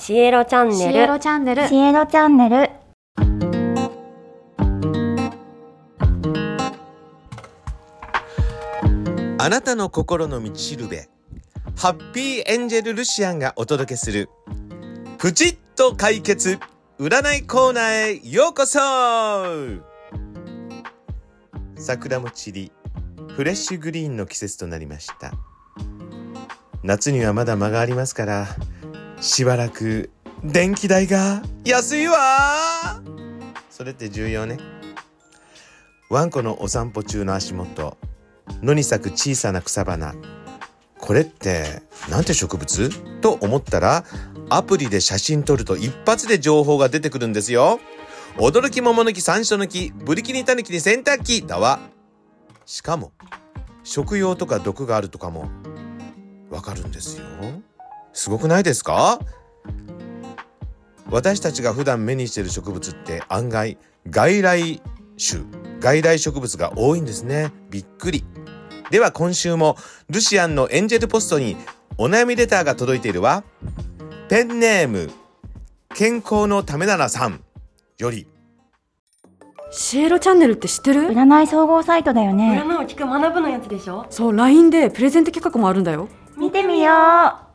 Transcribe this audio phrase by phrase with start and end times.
[0.00, 1.66] シエロチャンシエネルロチャンネル。
[1.66, 2.70] シエロチャンネル。
[9.38, 11.08] あなたの心の道しるべ。
[11.76, 14.30] ハッピーエンジェルルシアンがお届けする。
[15.18, 16.60] プチッと解決。
[17.00, 18.78] 占いコーナーへようこそ。
[21.76, 22.72] 桜も散り
[23.34, 25.32] フレッシュグリーンの季節となりました。
[26.84, 28.46] 夏にはまだ間がありますから
[29.20, 30.10] しばらく
[30.44, 33.02] 電気代が安いわ。
[33.70, 34.58] それって重要ね。
[36.10, 37.98] ワンコのお散歩中の足元
[38.62, 40.14] 野に咲く小さな草花。
[40.98, 42.90] これってなんて植物？
[43.20, 44.04] と思ったら
[44.48, 47.80] アプリで写真撮ると一発で情報が出てくるんですよ。
[48.36, 51.80] 驚き桃の木山椒の木ブリキニタヌキに洗濯機だわ。
[52.66, 53.12] しかも
[53.82, 55.50] 食用とか毒があるとかも
[56.50, 57.24] わかるんですよ。
[58.18, 59.20] すごくないですか？
[61.08, 63.78] 私たちが普段目にしている植物って案外
[64.10, 64.82] 外来
[65.16, 65.44] 種
[65.78, 67.52] 外来植物が多いんですね。
[67.70, 68.24] びっくり。
[68.90, 69.76] では今週も
[70.10, 71.56] ルシアンのエンジェルポストに
[71.96, 73.44] お悩みレターが届いているわ。
[74.28, 75.10] ペンネーム
[75.94, 77.44] 健康のためならさん
[77.98, 78.26] より。
[79.70, 81.02] シエロチャンネルって知ってる？
[81.02, 82.60] 占い総合サイトだよね。
[82.66, 84.06] 占いを聞く学ぶのやつでしょ？
[84.10, 86.08] そう LINE でプレゼント企画もあるんだよ。
[86.36, 86.92] 見てみよ
[87.44, 87.47] う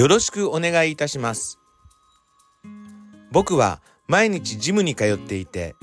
[0.00, 1.58] よろしくお願いいたします。
[3.30, 5.76] 僕は毎日ジムに通っていて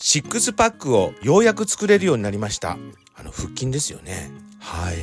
[0.00, 2.78] シックスパックをようやく作れるようになりました。
[3.14, 4.32] あの腹筋ですよね。
[4.58, 4.96] はい、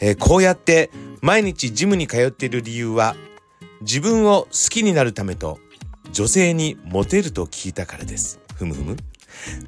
[0.00, 0.90] えーこうやって
[1.22, 3.16] 毎日ジムに通っている理由は
[3.80, 5.58] 自分を好きになるためと
[6.12, 8.38] 女性にモテると聞いたからです。
[8.54, 8.98] ふむふむ。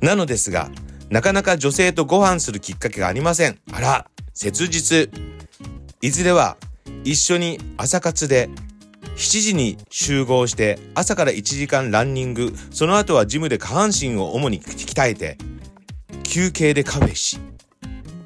[0.02, 0.68] なのですが
[1.08, 3.58] なかなか女性とご飯するきっかけがありません。
[3.72, 5.10] あら切実。
[6.02, 6.58] いずれは
[7.06, 8.50] 一緒に朝活で
[9.14, 12.52] 7時に集合して朝から1時間ランニング。
[12.72, 15.38] その後はジムで下半身を主に鍛えて
[16.24, 17.38] 休憩でカフェし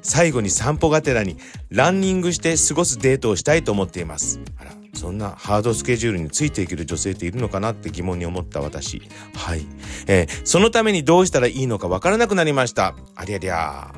[0.01, 1.37] 最後に散歩がてらに
[1.69, 4.39] ランニングして過ごすデートをしたいと思っています。
[4.57, 9.03] あらそんなハードスケジュールについていける女性っているのかなって疑問に思った私。
[9.35, 9.63] はい、
[10.07, 12.95] えーそのためにどうしたらいいのかわからなくなりました。
[13.15, 13.93] ありゃりゃ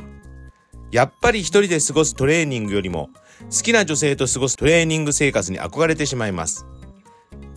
[0.94, 3.10] やっぱり一人で過ごすトレーニングよりも
[3.46, 6.68] 好きな女性と過ごすトレーニング生活に憧れてしまいます。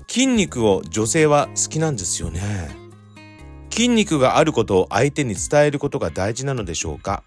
[0.09, 2.41] 筋肉を女性は好きなんですよね。
[3.71, 7.25] 筋肉があることを相手に伝えることが大事なのでしょうか。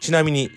[0.00, 0.50] ちなみに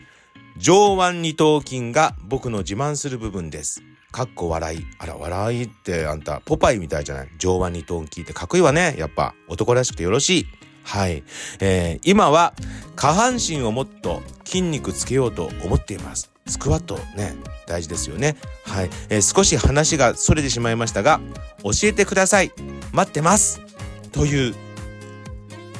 [0.58, 3.84] 上腕二頭筋が僕の自慢する部分です。
[4.12, 4.86] かっこ笑い。
[4.98, 7.30] あら笑いってあんたポパイみたいじゃない？
[7.38, 8.96] 上腕二頭筋ってかっこいいわね。
[8.98, 10.48] やっぱ男らしくてよろしい。
[10.88, 11.24] はい、
[11.60, 12.54] えー今は
[12.96, 16.32] 下半身をもっと筋肉つけようと思っています。
[16.48, 17.36] スクワットね
[17.68, 18.38] 大事ですよね。
[18.66, 21.20] はい、えー少し話がそれてしまいましたが
[21.62, 22.54] 教えてください。
[22.94, 23.60] 待ってます。
[24.14, 24.56] という、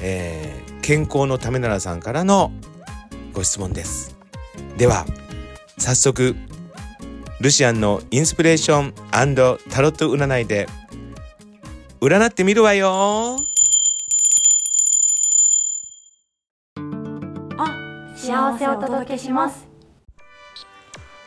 [0.02, 2.52] えー健康のためならさんからの
[3.34, 4.18] ご質問です。
[4.78, 5.06] では
[5.78, 6.36] 早速
[7.40, 10.68] ルシアンのインスピレーションタロット占いで
[12.02, 13.38] 占ってみるわよ。
[18.18, 19.68] 幸せをお届けします。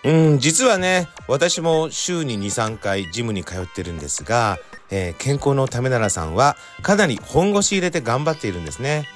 [0.02, 4.58] うん実はね私も週に23回ジムに通ってるんですが、
[4.90, 9.06] えー健康のためならさんはかなり本腰入れて頑張っているんですね。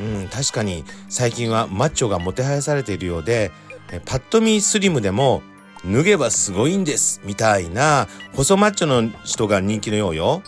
[0.00, 3.50] うん確かに最近はマッチョがもてはやされているようで
[3.92, 5.42] えパッと見スリムでも
[5.84, 10.42] 脱げばすごいんですみたいな細マッチョの人が人気のようよ。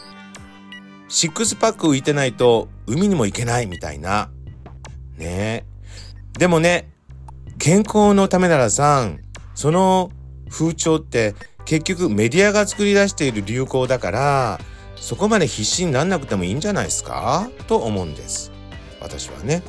[1.10, 4.30] シックスパック浮いてないと海にも行けないみたいな。
[5.16, 5.64] ね。
[5.64, 5.67] え
[6.38, 6.90] でもね
[7.58, 9.20] 健康のためならさん
[9.54, 10.10] その
[10.48, 11.34] 風潮って
[11.64, 14.60] 結局メディアが作り出している流行だから
[14.96, 17.50] そこまで必死になんなくてもいいんじゃないですか？
[17.66, 18.50] と思うんです。
[19.00, 19.62] 私はね。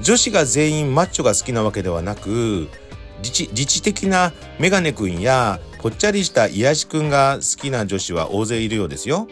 [0.00, 2.68] 女子が全員マッチョが好きなわけではなく
[3.22, 9.26] 理知理知的なメガネくんやぽっちゃりした癒しくんが好きな女子は大勢いるようですよ。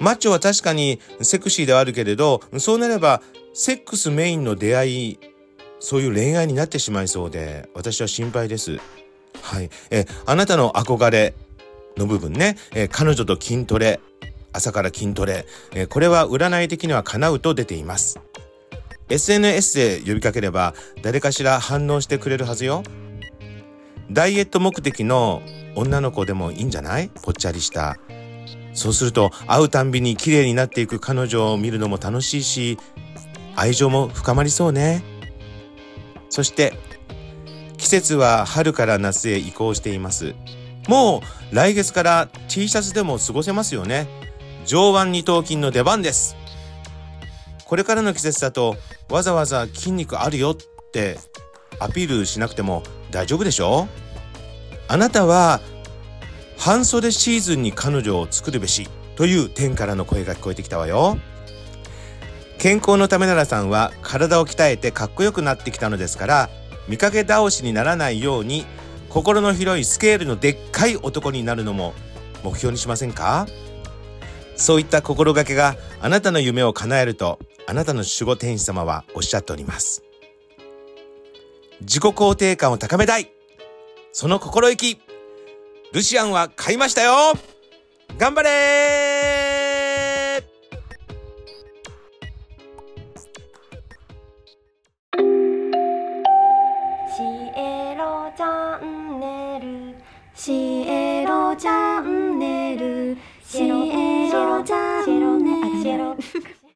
[0.00, 3.20] マッチョは確かにセクシーではあるけれどそうなれば
[3.54, 5.18] セックスメインの出会い
[5.80, 8.78] そういう恋愛になってしまいそうで私は心配です。
[9.42, 11.34] はい、えあなたの憧れ
[11.96, 14.00] の部分ね、え彼女と筋トレ
[14.52, 18.20] 朝から筋トレ、えこれは占い的には叶うと出ています。
[19.08, 22.82] SNS で呼びかければ誰かしら反応してくれるはずよ。
[24.10, 25.42] ダイエット目的の
[25.76, 27.10] 女の子でもいいんじゃない？
[27.22, 27.98] ぽっちゃりした。
[28.78, 32.78] そうすると会うたんびに綺麗になっていく彼女を見るのも楽しいし
[33.56, 35.02] 愛情も深まりそうね。
[36.30, 36.74] そして
[37.76, 40.36] 季節は春から夏へ移行しています。
[40.86, 41.22] も
[41.52, 44.06] う来月から T シャツでも過ごせますよね。
[44.64, 46.36] 上腕二頭筋の出番です。
[47.64, 48.76] これからの季節だと
[49.10, 50.56] わざわざ筋肉あるよっ
[50.92, 51.18] て
[51.80, 53.88] アピールしなくても大丈夫でしょ？
[54.86, 55.60] あなたは
[56.58, 61.18] 半袖シーズンに彼女を作るべしという天からの声が聞こえてきたわよ。
[62.58, 66.50] 健康のためならさんは体を鍛えてかっこよくなってきたのですから
[66.88, 68.66] 見かけ倒しにならないように
[69.08, 71.94] 心の広いスケールのでっかい男になるのも
[72.42, 73.46] 目標にしませんか？
[74.56, 80.02] そういった心がけがあなたの夢を叶えるとあなたの守護天使様はおっしゃっております。
[81.80, 83.30] 自己肯定感を高めたい。
[84.10, 84.98] その心意気。
[85.92, 87.32] ルシアンは買いましたよ。
[88.18, 88.48] 頑張れ
[97.16, 97.22] シ
[97.56, 99.94] エロチャンネル。
[100.34, 100.52] シ
[100.86, 101.07] エ